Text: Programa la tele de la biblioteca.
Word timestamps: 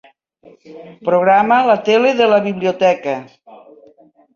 Programa 1.11 1.59
la 1.69 1.77
tele 1.91 2.17
de 2.23 2.33
la 2.35 2.43
biblioteca. 2.49 3.19